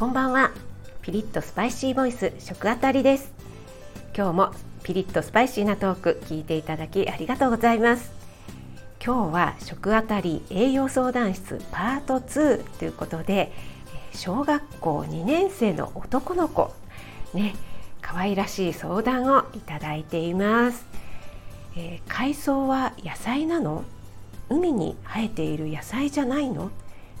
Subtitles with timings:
[0.00, 0.50] こんばんは。
[1.02, 3.34] ピリッとスパイシーボイス食あたりです。
[4.16, 4.50] 今日も
[4.82, 8.10] ピリッとスパイシーなトーク聞いていただきありがとうございます。
[9.04, 13.52] 今日は食あたり栄養相談室パート2ということで
[14.14, 16.72] 小学校2年生の男の子
[17.34, 17.54] ね
[18.00, 20.86] 可愛らしい相談をいただいています、
[21.76, 23.84] えー、海藻は野菜なの？
[24.48, 26.68] 海に生えている野菜じゃないの？
[26.68, 26.70] っ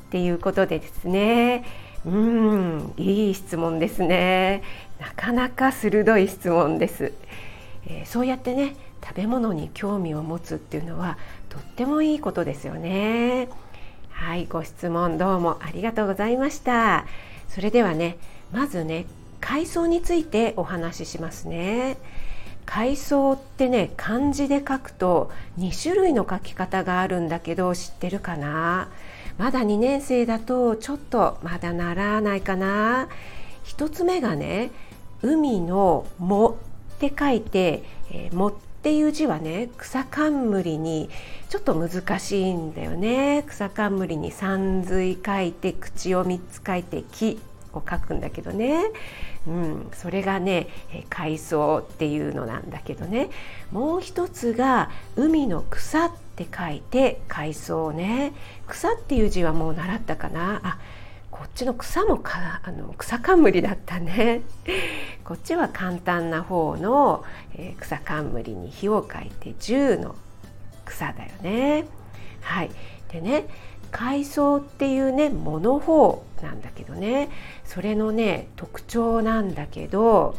[0.08, 4.62] ていうことでですねうんいい質問ですね。
[4.98, 7.12] なかなか鋭い質問です、
[7.86, 11.16] えー、そうやってね食べ物に興味を持つっていうのは
[11.48, 13.48] とってもいいことですよね。
[14.10, 17.06] はいご質問どうもありがとうございました。
[17.48, 18.18] それではね
[18.52, 19.06] まずね
[19.40, 21.96] 海藻についてお話ししますね。
[22.66, 28.88] 海藻ってね漢字で書くと2種類の書き方があるんだけど知ってるかな？
[29.40, 33.08] まだ2年生だとちょっとまだならないかな。
[33.64, 34.70] 1つ目がね
[35.22, 36.58] 海の「藻」
[36.96, 41.08] って書いて「えー、藻」っていう字はね草冠に
[41.48, 43.42] ちょっと難しいんだよね。
[43.46, 47.40] 草冠にさんずい書いて口を3つ書いて「木」
[47.72, 48.82] を書くんだけどね、
[49.46, 50.68] うん、それがね
[51.08, 53.30] 海藻っていうのなんだけどね。
[53.72, 58.32] もう一つが海の草って書いて海藻ね。
[58.66, 60.60] 草っていう字はもう習ったかな。
[60.64, 60.78] あ
[61.30, 64.42] こっちの草もかあの草冠だったね。
[65.24, 67.24] こっちは簡単な方の、
[67.78, 70.16] 草冠に火を書いて十の
[70.84, 71.86] 草だよね。
[72.42, 72.70] はい。
[73.10, 73.46] でね
[73.90, 77.28] 海藻っていうね藻の方なんだけどね
[77.64, 80.36] それのね特徴なんだけど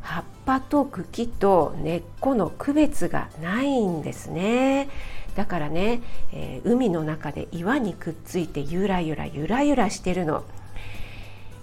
[0.00, 4.88] 葉っぱと茎と根っこの区別がないんですね。
[5.36, 6.02] だからね、
[6.32, 10.44] えー、海の中で岩にくっついてゆらゆらゆらゆらしてるの。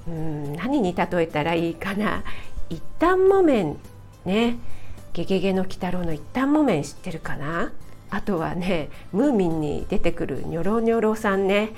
[0.08, 2.24] うん何に例えたらいいかな
[2.70, 3.78] 一旦木綿
[4.24, 4.58] ね
[5.12, 7.74] ゲゲゲの鬼太郎の一旦木綿知ってるかな？
[8.10, 11.70] あとはねムーミンに出てくるニョロニョロさんね。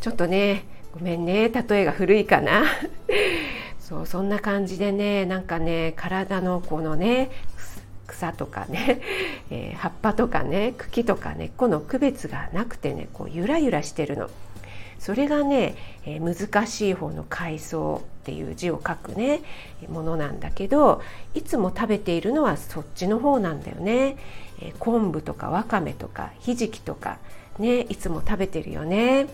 [0.00, 2.64] ちょっとねごめんね例えが古いかな。
[3.80, 7.30] そうそんな感じでねなんかね体のこのね
[8.06, 9.00] 草とかね、
[9.50, 14.30] えー、葉っぱとかね茎とか根っこの区別がなくてねこうゆらゆらしてるの。
[14.98, 15.74] それがね、
[16.06, 19.40] えー、難しい方の海藻っていう字を書くね
[19.88, 21.02] ものなんだけど
[21.34, 24.16] いつも食べているのはそっちの方なんだよね、
[24.78, 27.18] 昆布とかわかめとかひじきとか
[27.58, 29.26] ねいつも食べてるよね。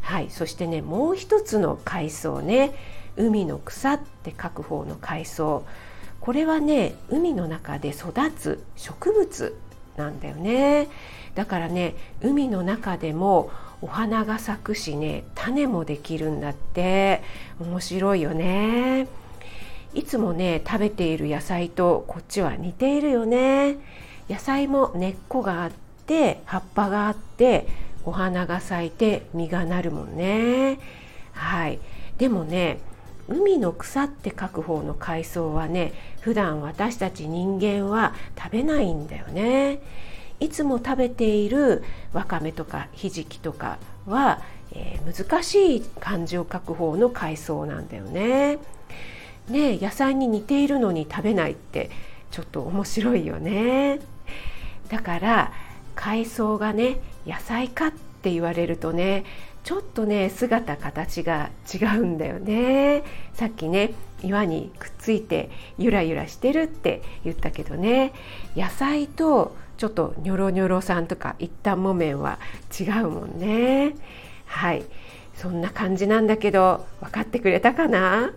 [0.00, 0.30] はい。
[0.30, 2.72] そしてねもう一つの海藻ね
[3.16, 5.64] 海の草って書く方の海藻。
[6.20, 9.56] これはね海の中で育つ植物
[9.96, 10.88] なんだよね。
[11.34, 17.22] だからね海の中でもお花が咲くしね種もできるんだって。
[17.60, 19.08] 面白いよね。
[19.94, 23.78] いつもね食べている野菜とこっちは似ているよね。
[24.28, 25.70] 野菜も根っこがあっ
[26.06, 27.66] て葉っぱがあって
[28.04, 30.78] お花が咲いて実がなるもんね。
[31.32, 31.78] はい。
[32.18, 32.78] でもね
[33.28, 39.80] 海の草って書く方の海藻はね普段私たち人間は食べないんだよね。
[40.40, 44.40] いつも食べているわかめとかひじきとかは、
[44.72, 48.58] えー、難しい漢字を書く方の海藻なんだよね。
[49.48, 51.90] ね野菜に似ているのに食べないって
[52.30, 54.00] ちょっと面白いよね。
[54.88, 55.52] だから
[55.94, 59.24] 海藻がね野菜かって言われるとね
[59.64, 63.02] ちょっとね姿形が違うんだよね。
[63.34, 68.12] さっきね岩にくっついてゆらゆらしてるって言ったけどね
[68.56, 72.38] 野菜とちょっとニョロニョロさんとか一旦木綿は
[72.78, 73.94] 違うもんね。
[74.46, 74.84] はい。
[75.34, 78.32] そんな感じなんだけど分かってくれたかな？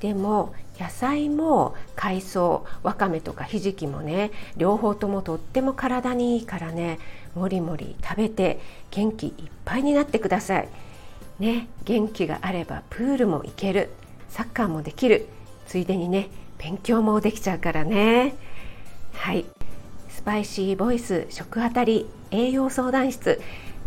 [0.00, 6.98] でも野菜も海藻わかめとかひじきもね両方ともとっても体にいいからね
[7.34, 8.60] もりもり食べて
[8.90, 9.32] 元気いっ
[9.64, 10.68] ぱいになってください。
[11.38, 13.90] ね元気があればプールも行ける
[14.28, 15.26] サッカーもできる
[15.66, 16.28] ついでにね
[16.58, 18.34] 勉強もできちゃうからね。
[19.14, 19.44] はい
[20.08, 23.40] スパイシーボイス食あたり栄養相談室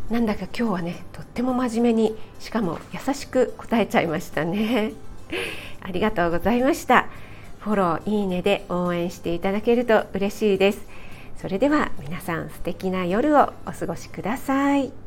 [0.09, 5.06] なんだか今日はねとっても真面目にしかも優しく答えちゃいましたね。
[5.81, 7.07] ありがとうございました。
[7.59, 10.85] フォロー、いいねで応援していただけると嬉しいです。
[11.37, 15.06] それでは皆さん素敵な夜をお過ごしください。